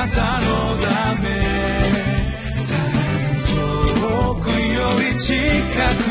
[0.00, 0.46] なたの
[0.78, 1.28] ため。
[4.00, 5.34] 遠くより近
[6.04, 6.09] く。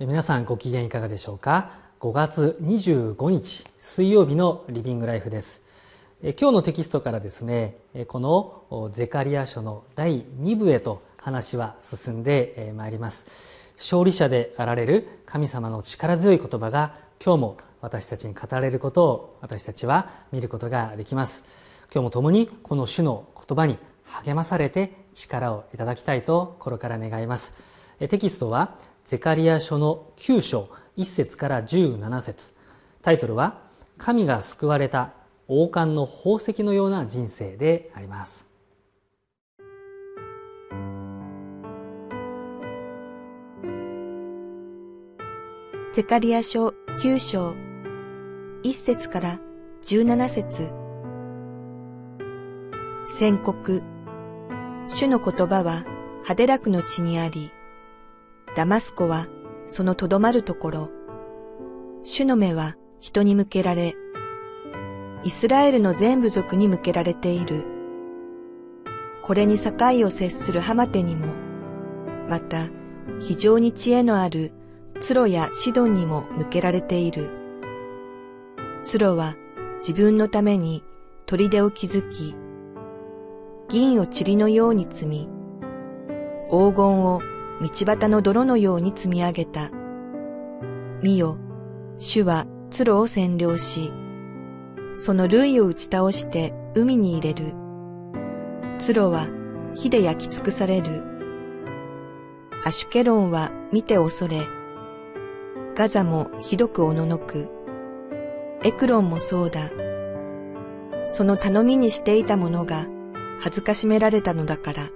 [0.00, 1.70] 皆さんご機嫌いかがでしょうか
[2.00, 5.62] ？5月25日水曜日のリビングライフです。
[6.22, 7.76] 今日のテキストからですね
[8.08, 13.70] このゼカリア書の第2部へと話は進んでまいります。
[13.76, 21.44] 勝利者であられる神様の力強い言葉が今日も私たちに語られることを私たちは見ることができます。
[21.92, 27.52] 今日も共にこの主の言葉に励まされて力をいただきたいと心から願います。
[28.08, 32.54] テキストはゼカリア書の9章1節から17節。
[33.02, 33.58] タイトルは
[33.98, 35.12] 「神が救われた
[35.48, 38.46] 王冠の宝石のような人生」であります。
[45.92, 47.54] ゼカリア書9章
[48.62, 49.40] 1節から
[49.82, 50.70] 17節。
[53.18, 53.82] 宣告。
[54.88, 55.84] 主の言葉は
[56.24, 57.50] ハデラクの地にあり
[58.54, 59.28] ダマスコは
[59.66, 60.90] そのとどまるところ、
[62.04, 63.94] 主の目は人に向けられ、
[65.24, 67.64] イスラエルの全部族に向けられている。
[69.22, 69.72] これに境
[70.04, 71.26] を接するハマテにも、
[72.28, 72.68] また
[73.20, 74.52] 非常に知恵のある
[75.00, 77.30] ツロやシドンにも向けられている。
[78.84, 79.36] ツロは
[79.78, 80.84] 自分のために
[81.26, 82.34] 砦を築き、
[83.68, 85.28] 銀を塵のように積み、
[86.50, 87.22] 黄金を
[87.62, 89.70] 道端の泥のように積み上げた。
[91.00, 91.38] 見よ、
[91.98, 93.92] 主は鶴を占領し、
[94.96, 97.54] その類を打ち倒して海に入れる。
[98.78, 99.28] 鶴は
[99.76, 101.04] 火で焼き尽くされる。
[102.64, 104.44] アシュケロンは見て恐れ、
[105.76, 107.48] ガザもひどくおののく。
[108.64, 109.70] エクロンもそうだ。
[111.06, 112.86] その頼みにしていたものが
[113.40, 114.88] 恥ずかしめられたのだから。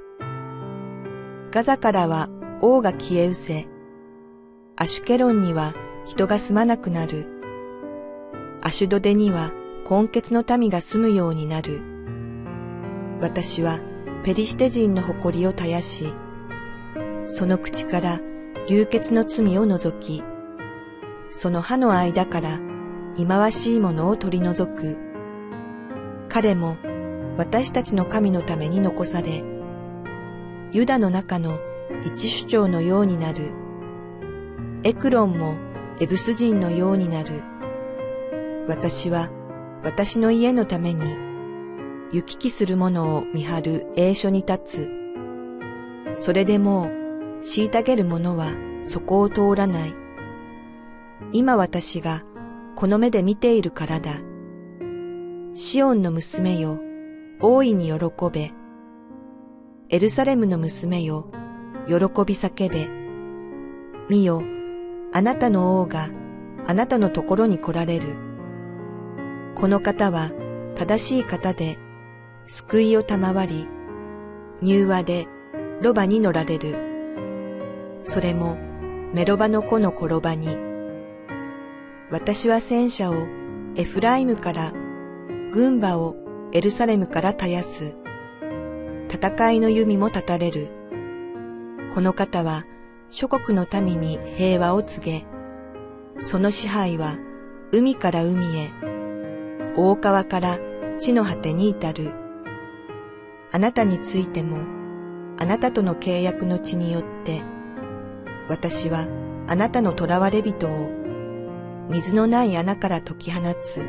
[1.51, 2.29] ガザからは
[2.63, 3.67] 王が消え失せ、
[4.77, 5.75] アシュケロンには
[6.07, 7.27] 人が住まなくなる。
[8.63, 9.53] アシュドデには
[9.89, 11.83] 根血の民が住むようになる。
[13.21, 13.79] 私は
[14.25, 16.13] ペリシテ人の誇りを絶やし、
[17.27, 18.21] その口から
[18.69, 20.25] 流血の罪を除き、
[21.31, 22.59] その歯の間から
[23.17, 24.97] 忌まわしいものを取り除く。
[26.31, 26.79] 彼も
[27.37, 29.45] 私たちの神のために残され、
[30.73, 31.59] ユダの中の
[32.05, 33.53] 一主張のようになる。
[34.85, 35.57] エクロンも
[36.01, 37.43] エブス人のようになる。
[38.69, 39.31] 私は
[39.83, 41.17] 私の家のために
[42.13, 44.89] 行き来する者を見張る栄所に立
[46.17, 46.23] つ。
[46.23, 48.53] それでもう虐げる者は
[48.85, 49.95] そこを通らない。
[51.33, 52.23] 今私が
[52.77, 54.13] この目で見ているからだ。
[55.55, 56.79] シオンの娘よ、
[57.41, 57.95] 大いに喜
[58.31, 58.53] べ。
[59.89, 61.31] エルサレムの娘よ、
[61.87, 62.89] 喜び叫べ。
[64.09, 64.43] 見よ、
[65.13, 66.09] あなたの王が
[66.67, 68.09] あなたのところに来られる。
[69.55, 70.31] この方は
[70.75, 71.79] 正しい方で、
[72.47, 73.69] 救いを賜り、
[74.63, 75.27] 柔和で
[75.81, 76.77] ロバに乗られる。
[78.05, 78.57] それも
[79.15, 80.57] メロバの子の転ばに。
[82.11, 83.15] 私は戦車を
[83.77, 84.73] エフライムから、
[85.53, 86.17] 軍馬を
[86.53, 87.97] エルサレムから絶やす。
[89.09, 90.76] 戦いの弓も立たれる。
[91.97, 92.67] この方は
[93.09, 95.27] 諸国の民に平和を告げ、
[96.21, 97.17] その支配は
[97.73, 98.71] 海から海へ、
[99.79, 100.59] 大川から
[101.01, 102.13] 地の果てに至る。
[103.51, 104.59] あなたについても、
[105.39, 107.43] あなたとの契約の地によって、
[108.51, 109.07] 私は
[109.49, 110.91] あなたの囚われ人を
[111.89, 113.81] 水のない穴から解き放つ。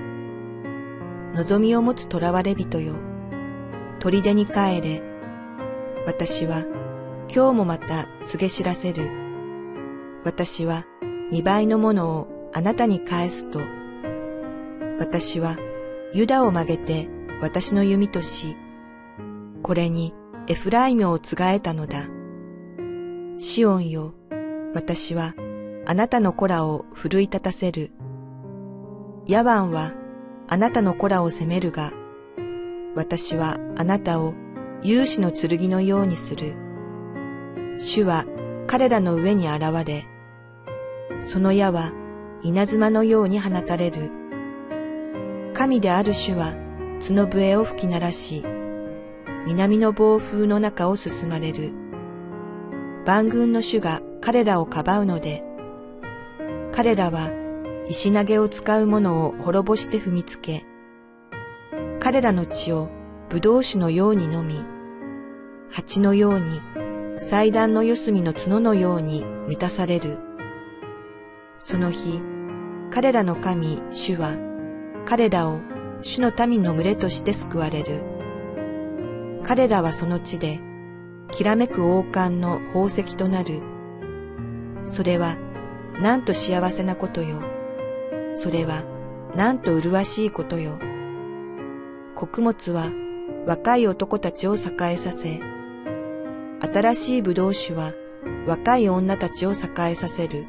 [1.35, 2.93] 望みを持つ囚われ人よ。
[3.99, 5.03] 砦に帰れ。
[6.05, 6.63] 私は
[7.29, 9.11] 今日もまた告げ知らせる。
[10.23, 10.85] 私は
[11.29, 13.59] 二倍のものをあなたに返すと。
[14.97, 15.57] 私は
[16.13, 17.09] ユダを曲げて
[17.41, 18.55] 私の弓とし、
[19.61, 20.13] これに
[20.47, 22.05] エフライムを継がえたのだ。
[23.37, 24.13] シオンよ、
[24.73, 25.35] 私は
[25.85, 27.91] あなたの子らを奮い立たせる。
[29.27, 29.91] ヤワンは
[30.47, 31.91] あなたの子らを責めるが、
[32.95, 34.33] 私はあなたを
[34.81, 36.66] 勇士の剣のようにする。
[37.79, 38.25] 主は
[38.65, 40.05] 彼らの上に現れ、
[41.21, 41.91] その矢は
[42.41, 44.11] 稲妻のように放たれる。
[45.53, 46.53] 神である主は
[46.99, 48.43] 角笛を吹き鳴らし、
[49.45, 51.71] 南の暴風の中を進まれる。
[53.05, 55.43] 万軍の主が彼らをかばうので、
[56.73, 57.31] 彼らは
[57.87, 60.65] 石投げを使う者を滅ぼして踏みつけ、
[61.99, 62.89] 彼らの血を
[63.29, 64.63] 葡萄酒のように飲み、
[65.71, 66.61] 蜂のように
[67.19, 70.17] 祭壇の四隅の角のように満たされる。
[71.59, 72.21] その日、
[72.91, 74.35] 彼らの神、主は、
[75.05, 75.59] 彼らを
[76.01, 78.01] 主の民の群れとして救われる。
[79.43, 80.59] 彼らはその地で、
[81.31, 83.61] きらめく王冠の宝石となる。
[84.85, 85.37] それは、
[85.99, 87.41] なんと幸せなことよ。
[88.35, 88.83] それは、
[89.35, 90.79] なんと麗しいことよ。
[92.15, 92.91] 穀物は、
[93.47, 95.41] 若い男たちを栄えさせ、
[96.59, 97.93] 新しい葡萄酒は
[98.47, 100.45] 若い女たちを栄えさせる。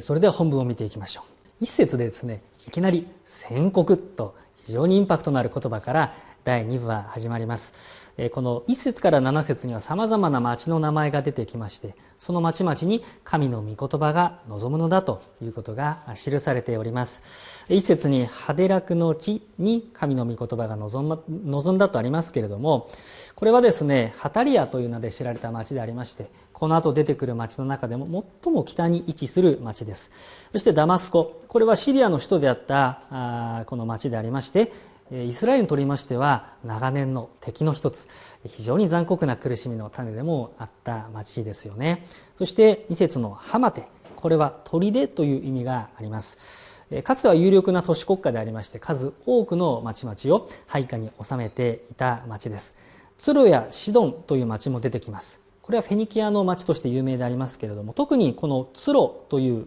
[0.00, 1.64] それでは本文を見ていきましょう。
[1.64, 6.14] 一節でですね、いきなり宣告と非常にインパクトのある言葉から
[6.46, 8.12] 第2部は始まります。
[8.30, 17.66] この1節から7節には様々な町の名前が出てきまして、その町々に神の御言葉が望むのだということが記されております。
[17.68, 22.90] 1節にハデラクの地に神の御言葉が望,、ま、望んだとありますけれども、
[23.34, 30.48] これはですね、ハタリアという名で知られた町でありまして、この後出てくる町の中でも最も北に位置する町です。
[30.52, 34.70] そしてダマスコ、これはシリアの首都であったあこの町でありまして、
[35.12, 38.08] イスラエルにとりましては長年の敵の一つ。
[38.44, 42.06] 非常に残酷な苦しみの種でもあった町ですよね。
[42.34, 43.88] そして2節のハマテ。
[44.16, 46.82] これは砦という意味があります。
[47.04, 52.74] かつては有力な都市国家でありまして数多くの町々を配下に収めていた町です。
[53.16, 55.40] ツロやシドンという町も出てきます。
[55.62, 59.66] これはフェニキアの町として有名でありますけれども特にこのツロという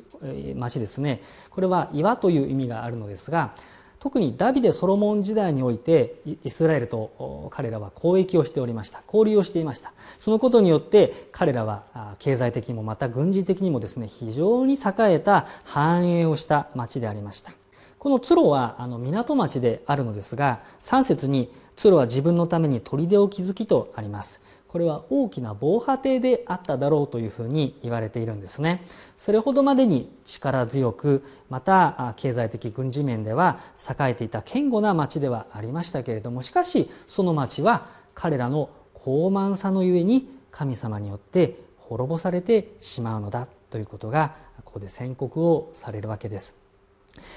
[0.56, 1.22] 町ですね。
[1.50, 3.54] これは岩という意味があるのですが
[4.00, 9.02] 特にダビデ・ソロモン時代においてイスラエルと彼らは交易をしておりました。
[9.06, 9.94] 交流をしていました。
[10.20, 14.78] そのことによって彼らは経済的にもまた軍事的にもですね非常に栄
[15.14, 17.52] えた繁栄をした町でありました。
[17.98, 24.42] このツロはあの港町であるのですが3節にツロは自分のために砦を築きとあります。
[24.70, 28.86] これは大きな防波堤であっただろうというふうに言われているんですね。
[29.18, 46.56] それほどまでに力強くまた経済的軍事面では栄えていた堅固な町ではありましたけれどもしかしその町は彼らの高慢さのゆえに神様によって滅ぼされてしまうのだということがここで宣告をされるわけです。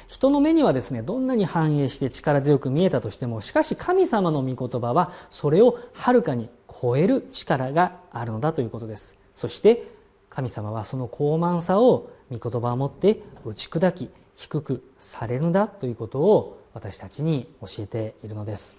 [0.06, 9.16] 人の目にはですねどんなに繁栄して力強く見えたとしてもしかし神様の御言葉はそれをはるかに超える力があるのだということです。
[9.34, 9.86] そして
[10.30, 18.74] 神様はその高慢さを御言葉をもって打ち砕き低くされるのだということを私たちに教えているのです。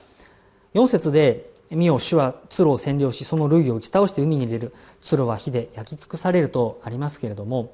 [0.73, 4.73] 4節で「見よ主は鶴を占領しその類を打ち倒して海に入れる。
[5.01, 7.73] 鶴は火で焼き尽くされる」とありますけれども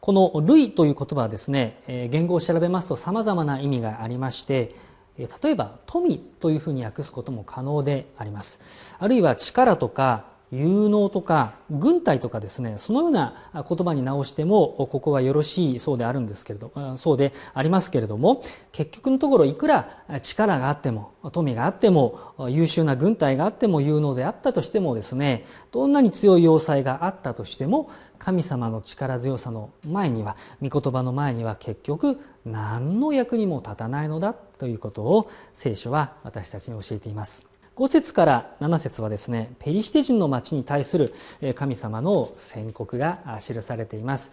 [0.00, 4.74] この「類」という言葉はですね言語を調べますとさまざまな意味がありまして
[5.42, 8.60] 例えば富というふうに訳すことも可能であります。
[8.98, 18.42] あるいは力とか有能とか軍隊とかですねそのような言葉に直してもここはよろしいそうであるんですけれどそうでありますけれども
[18.72, 27.88] 結局のところいくら力があっても富があっても優秀な軍隊があっても有能であったとしてもですねどんなに強い要塞があったとしても
[28.20, 37.46] 神様の力強さの前には御言葉の前には結局何の役にも立たないのだということを聖書は私たちに教えています。
[37.76, 41.14] 5節から7節はですねペリシテ人の町に対する
[41.54, 44.32] 神様の宣告が記されています。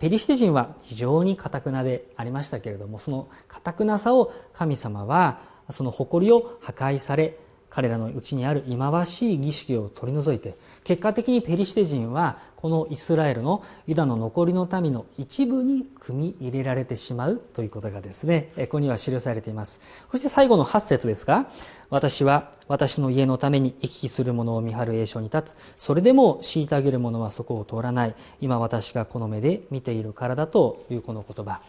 [0.00, 5.40] ペリシテ人は非常にかくなでありましたけれどもそのかくなさを神様は
[5.70, 7.38] その誇りを破壊され
[7.70, 19.80] 彼らのうちにある忌まわしい儀式を取り除いて結果的にペリシテ人はこのイスラエルのユダの残りの民の一部に組み入れられてしまうということがですねここには記されています。
[20.10, 21.48] そして最後の8節ですが
[21.90, 25.56] 私は私の家のために行き来する者を見張る栄所に立つ。
[25.76, 28.14] それでも虐げる者はそこを通らない。
[28.40, 31.60] 今私がこの目で見ているからだというこの言葉。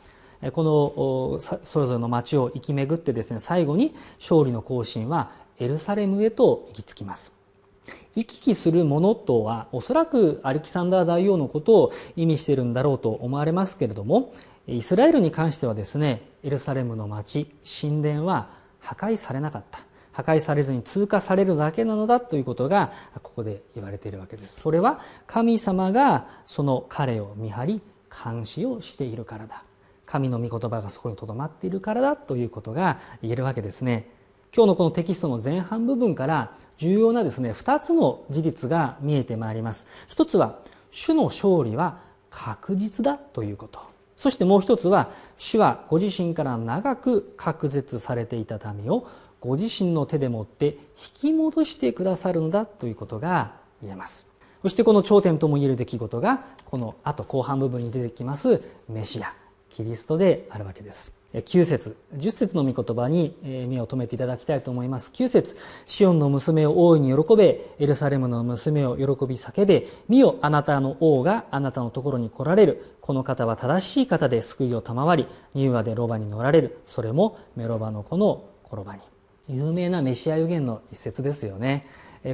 [0.54, 7.34] このそれぞれの町を生き巡ってですね最後に勝利の行進はエルサレムへと行き着きます。
[8.16, 14.34] 行き来するものとはおそらくアレキサンダー大王のことを意味しているんだろうと思われますけれども
[14.68, 17.50] イスラエルに関してはですねエルサレムの町
[17.82, 18.50] 神殿は
[18.80, 19.80] 破壊されなかった。
[20.12, 24.60] 破壊されずに通過されるだけなのだということがここで言われているわけです。
[24.60, 27.82] それは神様がその彼を見張り
[28.24, 29.64] 監視をしているからだ。
[30.06, 34.10] 神の御言葉がそこにとどまっているからだということが言えるわけですね。
[34.56, 39.86] 今日のこのテキストの前半部分から重要なですね2つの事実が見えてまいります。
[40.08, 40.60] 一つは
[40.92, 43.80] 主の勝利は確実だということ。
[44.16, 49.08] そしてもう一つは主はご自身から長く隔絶されていた民を
[49.40, 50.78] ご自身の手でもって引
[51.14, 54.28] き戻してくださるのだということが言えます。
[54.62, 59.34] そしてこの頂点とも言える出来事がこの後後半部分に出てきますメシア
[59.70, 61.19] キリストであるわけです。
[61.34, 65.12] 9節10節の御言葉に目を留めていただきたいと思います。
[65.14, 72.96] 9節シオンの娘を大いに喜べエルサレムの娘を喜び叫べ見よあなたの王があなたのところに来られる。
[73.02, 76.80] この方は正しい方で救いを賜り乳和でロバに乗られる。
[76.88, 79.02] それもメロバの子の転ばに。
[79.48, 81.86] 有名なメシア予言の一節ですよね。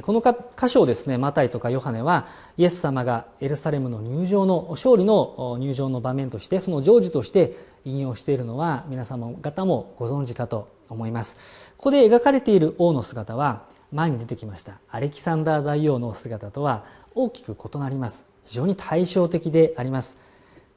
[0.02, 2.26] この箇所をですねマタイとかヨハネは
[2.56, 11.72] イエス様がエルサレムの入場の勝利の入場の場面としてその成就として引用しているのは皆様方もご存知かと思います。
[11.76, 13.62] ここで描かれている王の姿は
[13.92, 18.26] 前に出てきましたアレキサンダー大王の姿とは大きく異なります。
[18.44, 20.16] 非常に対照的であります。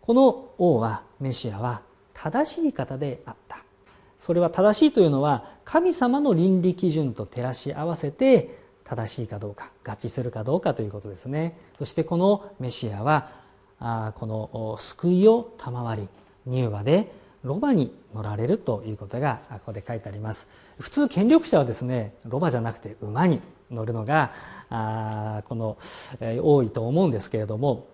[0.01, 1.81] この王はメシアは
[2.13, 3.57] 正しい方であった。
[4.19, 11.55] それは正しいというのは神様の倫理基準と照らし合わせて正しいかどうか合致するかどうかということですね。
[11.77, 13.29] そしてこのメシアは
[13.79, 16.09] あこの救いを賜り
[16.49, 17.11] 乳和で
[17.43, 20.47] ロバに乗られるということがここで書いてあります。
[20.79, 24.31] 普通権力者はですねロバじゃなくて馬に乗るのが
[24.71, 25.77] あこの、
[26.19, 27.85] えー、多いと思うんですけれども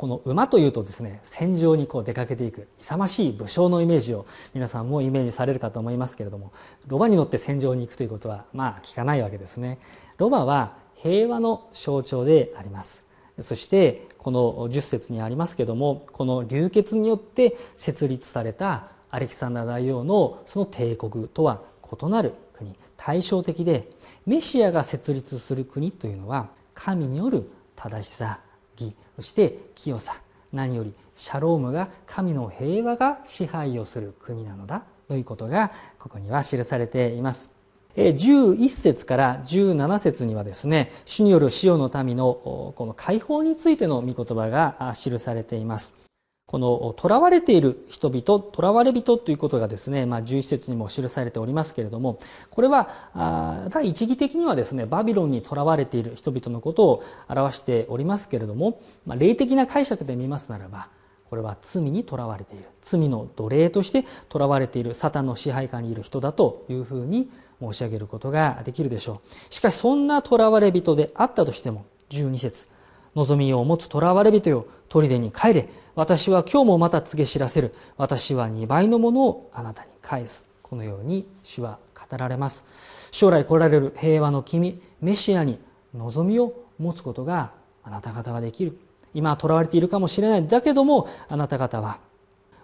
[0.00, 6.52] この馬というとですね戦場にこう出かけていく勇ましい武将のイメージを皆さんもイメージされるかと思いますけれども
[6.86, 9.78] ロバに乗って戦場に行くということはまあ聞かないわけですね。
[10.20, 13.06] ロバは平和の象徴であります。
[13.40, 23.88] そしてこの10節にありますけどもこの流血によって設立されたアレキサンダー大王のその帝国とは異なる国対照的で
[24.26, 28.40] メシアが設立する国というのは神による正しさ
[28.78, 30.20] 義そして清さ
[30.52, 37.59] 何よりシャロームが神の平和が支配をする国なのだということがここには記されています。
[37.96, 45.92] 11節から17節にはですね主による塩の民のこの解放についての御言葉が記されています。
[46.46, 52.18] この囚われている人々囚われ人ということがですね、まあ、11節にも記されておりますけれども
[52.50, 60.88] これは第一義的にはですねバビロンに囚われている人々のことを表しておりますけれども、まあ、霊的な解釈で見ますならば
[61.30, 62.64] これは罪にとらわれている。
[62.82, 67.30] 罪の奴隷としてとらわれているサタンの支配下にいる人だというふうに
[67.60, 69.54] 申し上げることができるでしょう。
[69.54, 72.68] しかしそんな囚われ人であったとしても12節
[73.14, 75.68] 望みを持つ囚われ人よ砦に帰れ。
[75.94, 77.74] 私は今日もまた告げ知らせる。
[77.96, 80.48] 私は2倍のものをあなたに返す。
[80.62, 83.08] このように主は語られます。
[83.12, 85.58] 将来来られる平和の君メシアに
[85.94, 87.52] 望みを持つことが
[87.82, 88.78] あなた方はできる。
[89.12, 90.46] 今囚われているかもしれない。
[90.46, 91.98] だけどもあなた方は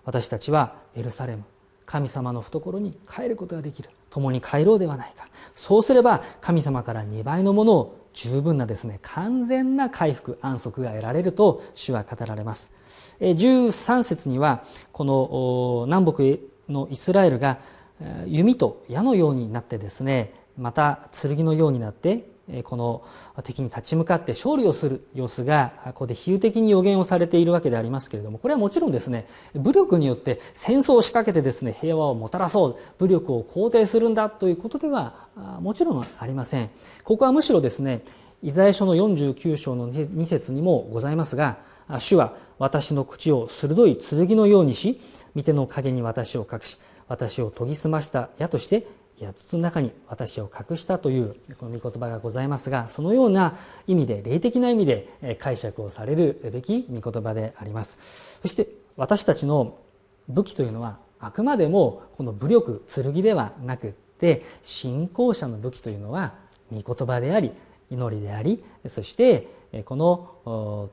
[0.04, 1.42] 私たちはエルサレム
[1.86, 3.90] 神様の懐に帰ることができる。
[4.10, 5.28] 共に帰ろうではないか。
[5.54, 12.72] そうすれば神様から2倍のものを十分なですね完全な回復安息が得られると主は語られます。
[13.20, 17.58] 13節にはこの南北のイスラエルが
[18.26, 22.28] 弓と矢のようになってですねまた剣のようになって
[22.62, 23.04] この
[23.42, 35.26] 敵に立ち向かって勝利をする様子がここで比喩的に予言をされているわけでありますけれどもこれはもちろんですね武力によって戦争を仕掛けてですね平和をもたらそう武力を肯定するんだということでは
[35.60, 36.70] もちろんありません。
[37.02, 38.02] ここはむしろですね
[38.42, 41.58] イザヤ書の49章の2節にもございますが
[41.98, 45.00] 主は私の口を鋭い剣のようにし
[45.34, 48.86] 御手の影に私を隠し私を研ぎ澄ました矢として
[49.18, 53.56] 8つの中に私を隠したというこの御言葉がございますがそのような
[53.86, 59.78] 意味で霊的な意味で解釈をされるべき御言葉でありますそして私たちの
[60.28, 66.34] 武器というのはあくまでもこの武力剣ではなくって信仰者の武器というのは
[66.70, 67.52] 御言葉であり
[67.90, 69.48] 祈りでありそして
[69.84, 70.90] この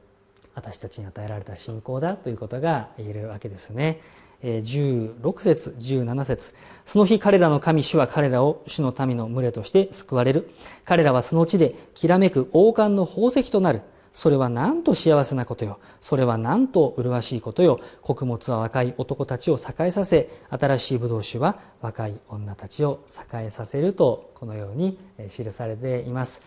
[0.55, 4.01] 私たちに与えられた信仰だということが言えるわけですね。
[4.43, 6.53] 16節17節。
[6.85, 10.49] その日彼らの神主は彼らを主の民の群れとして救われる。
[10.83, 13.81] 彼らはその地できらめく王冠の宝石となる。
[14.11, 15.79] それはなんと幸せなことよ。
[15.99, 17.79] それはなんと麗しいことよ。
[18.01, 26.41] 穀物は若い男たちを栄えさせ新しい葡萄酒は若い女たちを栄えさせるとこのように記されています。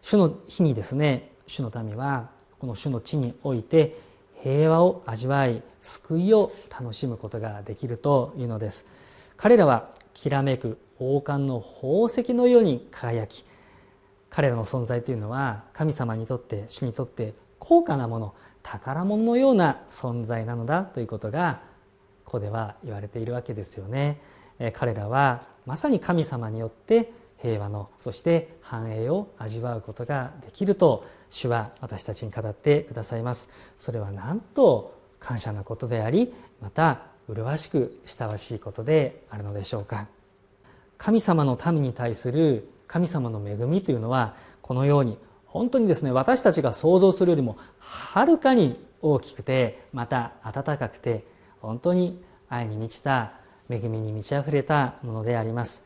[0.00, 4.07] 主の日にですね主の民はこの主の地において
[4.42, 8.86] 平和を味わい救いを楽しむことができるというのです
[9.36, 13.44] 彼らはきらめく王冠の宝石のように輝き
[14.30, 21.60] 彼らの存在というのは神様にとって主にとって高価なもの宝物のような存在なのだということが
[22.24, 24.20] ここでは言われているわけですよね。
[24.74, 33.50] 彼らはまさに神様によって平和のそして繁栄を味わうことができると主は私たちに語ってくださいます。
[33.76, 40.06] それはなんと感謝のことでありまた麗しく親しいことであるのでしょうか。
[40.96, 51.24] 神様の民に対する神様の恵みというのはこのように本当にですね私たちが想像するよりもはるかに大きくてまた温かくて
[51.60, 53.32] 本当に愛に満ちた
[53.70, 55.84] 恵みに満ち溢れたものであります。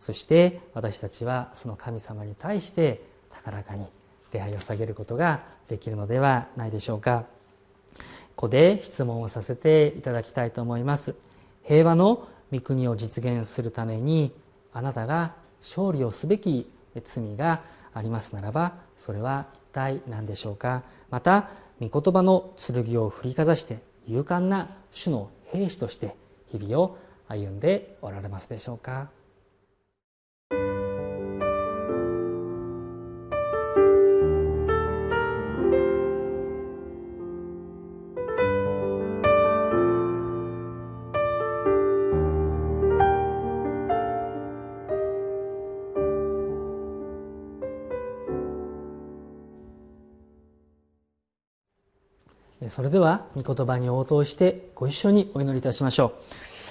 [0.00, 3.86] そして私たちはその神様に対して高らかに
[4.32, 7.24] 礼拝を下げることができるのではないでしょうか。
[8.36, 11.14] ここで質問をさせていただきたいと思います。
[11.64, 14.32] 平和の御国を実現するために
[14.72, 16.70] あなたが勝利をすべき
[17.02, 20.82] 罪がありますならばそれは一体何でしょうか。
[21.10, 26.16] また御言葉の剣を振りかざして勇敢な主の兵士として
[26.50, 29.17] 日々を歩んでおられますでしょうか。
[52.70, 56.12] それでは御言葉に応答してご一緒にお祈りいたしましょ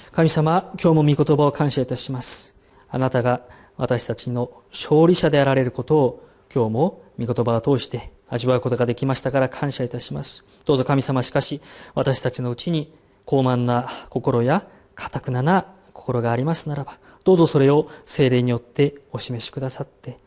[0.10, 0.12] う。
[0.12, 2.56] 神様今日も御言葉を感謝いたします。
[2.90, 3.42] あなたが
[3.78, 10.44] 私たちの勝利者であられることを今日も御言葉を通して味わうことができましたから感謝いたします。
[10.66, 11.62] どうぞ神様しかし
[11.94, 12.94] 私たちのうちに
[13.26, 20.18] 高慢な心や堅くなな心がありますならばどうぞそれを精霊によってお示しくださって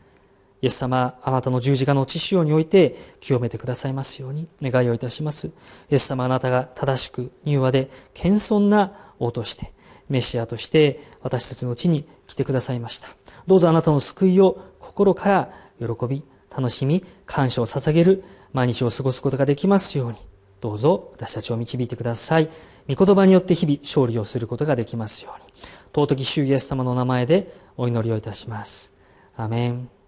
[0.61, 5.47] イエス様、あなたの十字架の血潮において清めてくださいますように願いをいたします。
[5.47, 5.51] イ
[5.89, 9.73] エス様、あなたが正しく柔和で謙遜な王として、
[10.07, 13.07] メシアとして私たちの地に来てくださいました。
[13.47, 16.23] どうぞあなたの救いを心から喜び、
[16.55, 20.17] 楽しみ、感謝を捧げる毎日を過ごすことができますように、
[20.59, 22.49] どうぞ私たちを導いてください。
[22.87, 25.51] 御言葉によって日々勝利をすることができますように。
[25.93, 28.93] 尊き主イエス様の名前でお祈りをいたします。
[29.35, 30.00] アメン。